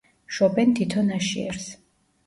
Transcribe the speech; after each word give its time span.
შობენ 0.37 0.73
თითო 0.81 1.05
ნაშიერს. 1.13 1.73